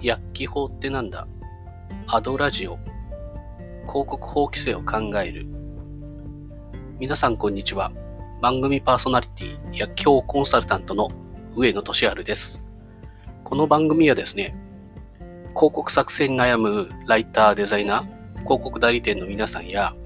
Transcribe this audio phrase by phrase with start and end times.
[0.00, 1.26] 薬機法ってなんだ？
[2.06, 2.78] アドラジオ。
[3.88, 5.44] 広告法規制を考える。
[7.00, 7.90] 皆さんこんにちは。
[8.40, 11.10] 番組パーソナリティ薬機法コンサルタントの
[11.56, 12.64] 上野俊治です。
[13.42, 14.54] この番組はですね
[15.56, 19.96] 広告作成に悩むライターデザイナー広告代理店の皆さんや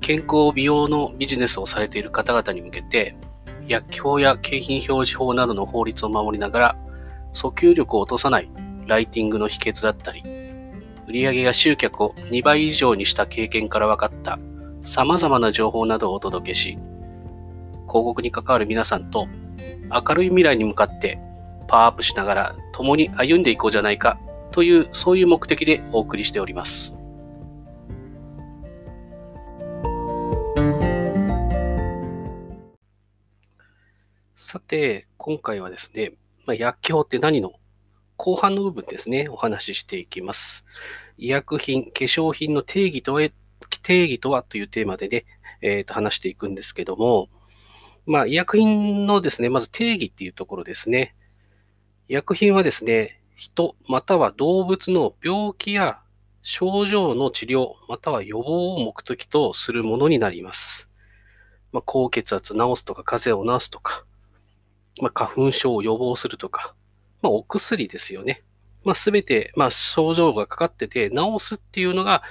[0.00, 3.16] 健康美容のビジネスをされている方々に向けて
[3.68, 6.78] 薬機法や景品表示法などの法律を守りながら
[7.36, 8.48] 訴求力を落とさない
[8.86, 10.22] ライティングの秘訣だったり、
[11.06, 14.38] 売上や集客を2倍以上にした経験から分かった
[14.82, 16.78] 様々な情報などをお届けし、
[17.86, 19.28] 広告に関わる皆さんと
[19.92, 21.18] 明るい未来に向かって
[21.68, 24.18] パワーアップしながら共に歩んでいこうじゃないか
[24.50, 26.96] というそういう目的でお送りしております。
[34.36, 36.12] さて、今回はですね、
[36.46, 37.52] まあ、薬機法って何の
[38.16, 40.64] 後半の部分ですね、お話ししていきます。
[41.18, 43.28] 医薬品、化粧品の定義とは、
[43.82, 45.26] 定義とはというテーマでね、
[45.60, 47.28] えー、と話していくんですけども、
[48.06, 51.14] まあ、医薬品のですね、まず定義っていうところですね。
[52.08, 56.00] 医薬品はですね、人または動物の病気や
[56.42, 60.88] 症状の治療または予防を目的とするものになります。
[61.72, 64.04] まあ、高血圧治すとか、風邪を治すとか、
[65.00, 66.74] まあ、花粉症を予防するとか、
[67.22, 68.42] まあ、お薬ですよね。
[68.84, 72.22] まあ、すべて、まあ、症状がかかってて治すっていうのが、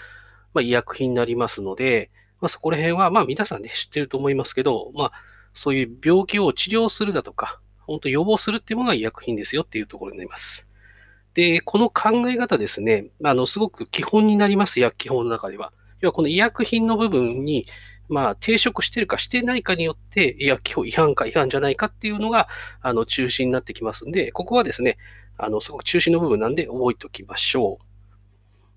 [0.54, 5.12] まあ、医薬品になりますので、まあ、そこら辺は、まあ、皆さんね、知ってると思いますけど、まあ、
[5.54, 10.68] そういう病気を治療するだとか、本当予防するっていうものが医薬品ですよっていうところになります。
[11.34, 15.74] で、この考え方ですね、あの、すごく基本になります、薬機法の中では。
[16.00, 17.66] 要はこの医薬品の部分に、
[18.08, 22.48] まあ、抵触してるかしてないかによって、いや、今日違反か違反じゃないかっていうのが、
[22.82, 24.98] あの、中心になってきますんで、ここはですね、
[25.38, 27.86] あの、すごく中心の部分なんで覚えておきましょう。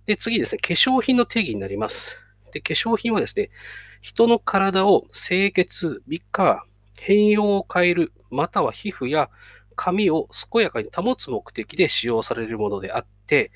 [0.06, 2.16] で、次ですね、化粧品の定義になります。
[2.52, 3.50] で、化粧品はですね、
[4.00, 6.64] 人の体を清潔、美化、
[6.98, 9.28] 変容を変える、または皮膚や
[9.76, 13.52] 髪を健やかに保つ目的で使用されるものであって、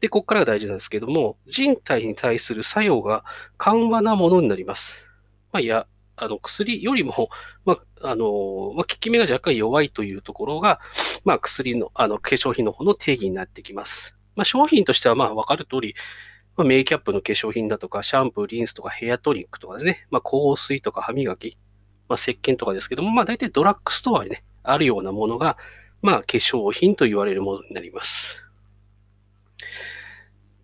[0.00, 3.24] で、ここからが大事なんですけども、人体に対する作用が
[3.58, 5.09] 緩和なものになります。
[5.52, 7.30] まあ、いや、あの、薬よりも、
[7.64, 10.80] まあ、あの、まあ、効き目が若干弱いというところが、
[11.24, 14.16] まあ、薬の、あの、化粧品の方の定義になってきます。
[14.36, 15.94] まあ、商品としては、まあ、わかる通り、
[16.56, 21.56] まあ、メイキャップの化粧品だとか、シャンプー、リンスとかヘアトニックとかですね、まあ、香水とか歯磨き、
[22.08, 25.56] まあ、石鹸とかですけども、まあ、大体ドラッグストアにね、あるようなものが、
[26.02, 28.44] まあ、化粧品と言われるものになります。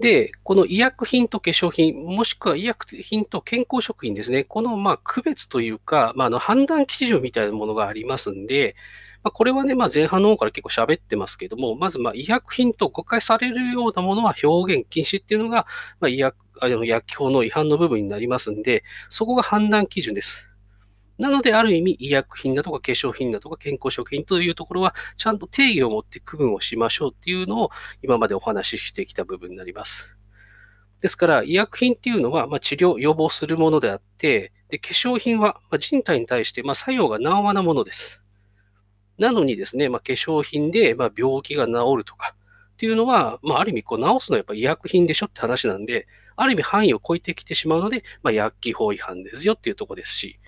[0.00, 8.76] で、この医薬品と化粧品、もしくは医薬品と健康食品ですね、このまあ区別というか、まあ、の判断基準みたいなものがありますんで、
[9.22, 15.66] まあ、これはね、まあ、前半の方から結構喋ってますけども、まずまあ医薬品と誤解されるようなものは表現禁止っていうのが、
[15.98, 20.48] まあ、医薬あの薬機法の違反の部分になりますんで、そこが判断基準です。
[21.18, 27.70] なので、ある意味、医薬品だとか化粧品だとか健康食品というところは、ちゃんと定義を持って区分をしましょうっていうのを、
[28.02, 30.16] 今までお話ししてきた部分になります。
[31.00, 38.22] ですから、医薬品っていうのは、まあ、治療、予防するものであって、で化粧品は、まあ、人体に対して、まあ、作用が軟和なものです。
[39.18, 42.34] なのにですね、まあ、化粧品で、まあ、病気が治るとか
[42.74, 46.06] っていうのは、まあ、ある意味こう治すのはやっぱ医薬品でしょって話なんで、
[46.36, 50.38] ある意味範囲を超えてきてしまうので、まあ、薬機法違反ですよっていうところですし、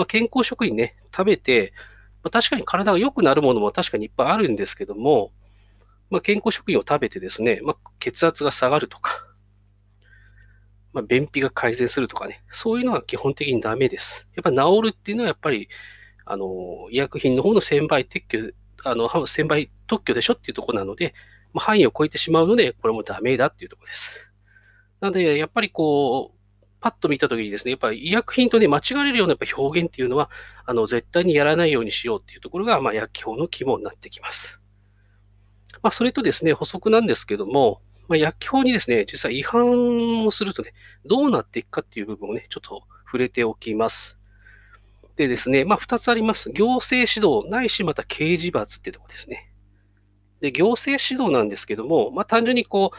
[0.00, 1.74] まあ、健康食品ね、食べて、
[2.22, 5.30] まあ、確かに体が良くなるものも確かにいっぱいあるんですけども、
[6.08, 9.22] まあ、健康食品を食べてですね、まあ、血圧が下がるとか、
[10.94, 14.26] まあ、便秘が改善するとかね、そういうのは基本的にダメです。
[14.34, 15.68] やっぱ治るっていうのはやっぱり、
[16.24, 21.12] あの、医薬品の方の1000倍撤去、あの、1000倍特許でしょっていうところなので、
[21.52, 24.26] まあ、範囲を超えてしまうので、これもダメだっていうところです。
[25.00, 26.39] なので、やっぱりこう、
[26.80, 30.30] パッと見たときにですね、やっぱり医薬品とね、間違われるようなやっぱ表現っていうのは、
[30.64, 34.60] あの、絶対にやらないようにしようっていうところが、まあ、薬機法の肝になってきます。
[35.82, 40.72] まあ、それとですね、補足なんですけども、まあ、薬機法にですね、実際違反をするとね、
[41.04, 44.16] どうなっていくかっていう部分をね、ちょっと触れておきます。
[45.16, 46.50] でですね、まあ、2つあります。
[46.50, 49.52] 行政指導ないし、また刑事罰っていうところですね。
[50.40, 52.96] で、行政指導なんですけども、まあ、単純にこう、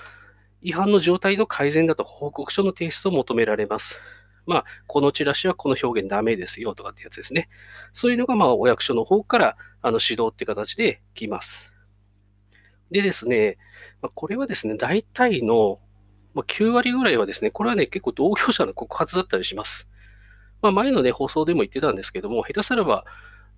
[0.62, 4.00] 違反の状態の改善だと報告書の提出を求められます。
[4.46, 7.50] まあ、このチラシはこの表現ダメですよとかってやつですね。
[7.94, 11.74] そういうのが、まあ、お役所の方からあの指導って形で来ます。
[12.92, 13.58] でですね、
[14.02, 15.80] ま、これはですね、大体の
[16.36, 19.90] 9割ぐらいはですね、これはね、結構同業者の告発だったりします。
[20.62, 23.06] まあ、前のね、放送でも言ってたんですけども、下手すれば、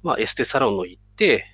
[0.04, 1.46] まあ、エステサロンの行って、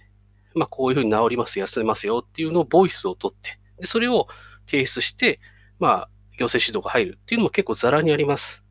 [0.56, 4.28] まあ、こういうふうに治ります、休めますよっていうのをボイスを取って、でそれを
[4.70, 5.40] 提出して、
[5.80, 8.64] まあ、行政指導が入るっていうのも結構ザラにあります。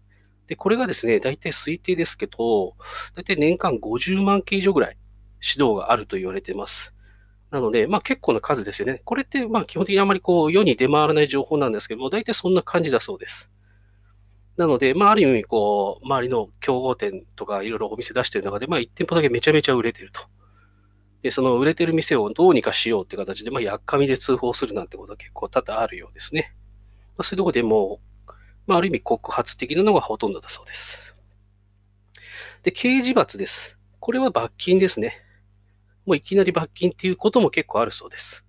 [0.47, 2.75] で、これがですね、大体推定ですけど、
[3.15, 4.97] 大体年間50万件以上ぐらい
[5.43, 6.95] 指導があると言われてます。
[7.51, 9.03] なので、まあ結構な数ですよね。
[9.05, 13.51] これってまあ基本的にあまりこう世に出回らない情報なんですけども、大体そんな感じだそうです。
[14.57, 20.23] なので、まあある意味こう、周りの競合店とかいろいろお店出してる中で、まあ1店舗だけめちゃめちゃ売れてると。
[21.23, 26.55] で、その売れてる店をどうにかしようって形で、まあやっかみで通報するなんてことは結構多々あるようですね。
[27.17, 28.01] まあそういうとこでも
[28.67, 31.15] まあある意味告発的なのがほとんどだそうです。
[32.63, 33.79] で、刑事罰です。
[33.99, 35.23] これは罰金ですね。
[36.07, 38.45] もういきなり罰金っていうことも結構あるそうです。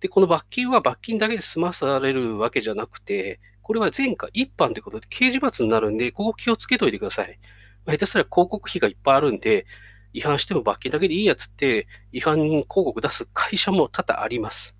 [0.00, 7.38] で、この罰金は罰金だけで済まされるわけじゃなくて、これは前科一般ということで刑事罰になるんで、ここ気をつけといてください。
[7.84, 9.66] まあ、下手すら広告費がいっぱいあるんで、
[10.12, 14.76] 違反しても罰金だけでいいやつって、違反広告出す会社も多々あります。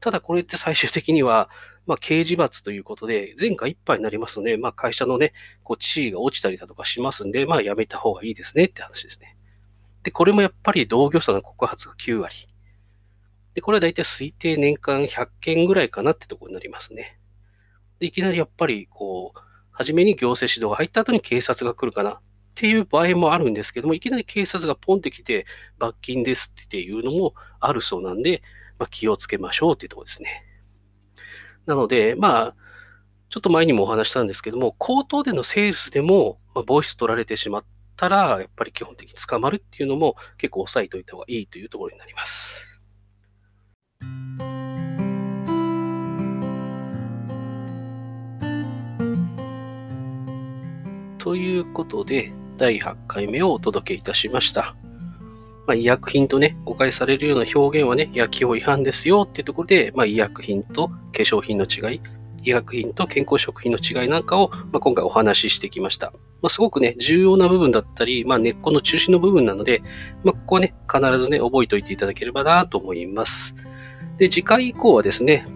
[0.00, 1.48] ただこれって最終的には、
[1.86, 5.32] まあ、刑事罰ということで、前科一般になりますので、まあ、会社のね、
[5.62, 9.36] こう地位が落ちたりだとかしますんで、まあ、やめた方がいいですねって話ですね。
[10.02, 12.48] で、これもやっぱり同業者の告発が9割。
[13.54, 17.18] で、これは大体推定年間100件ぐらいかなってところになりますね。
[17.98, 19.38] で、いきなりやっぱり、こう、
[19.70, 22.20] 初めに行政指導が入った後に警察が来るかな
[22.54, 25.44] っていう場合もあるんですけども、いきなり警察がポンって来て、
[25.78, 28.42] 罰金ですっていうのもあるそうなんで、
[28.78, 30.44] まあ、気をつけましょうっていうところですね。
[31.66, 32.56] なので、まあ、
[33.28, 37.64] ちょっと前にもお話したんですけども、口頭でのセールスでも、まあ、ボイス取られてしまっ
[37.96, 42.70] たら、やっぱり基本的に捕まるっていうのも結構押さえておいた方がいいというところになります。
[51.18, 54.74] ということで、第8回目をお届けいたしました。
[55.66, 62.00] まあ、医薬品とね、誤解されるような表現はね、薬機法違反ですよっていうところで、まあ、医薬品と化粧品の違い、
[62.44, 66.12] 医薬品と健康食品の違いなんかを、まあ、今回お話ししてきました。
[66.42, 69.82] まあ、すごくね、重要な部分だったり、まあ、根っこの中心の部分なので、
[70.22, 73.56] ま、ここはね、必ずね、覚えておいていただければなと思います。
[74.18, 75.46] で、次回以降はですね、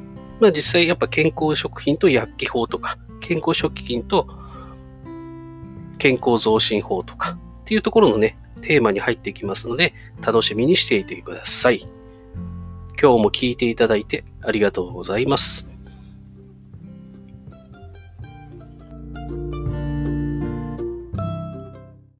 [0.40, 4.26] まあ、実際やっぱ健康食品と薬機法とか、健康食品と
[5.98, 11.86] 健康増進法とかっていうところのね、テーマに入っていきますので、楽しみにしていてください。
[13.00, 15.67] 今日も聞いていただいてありがとうございます。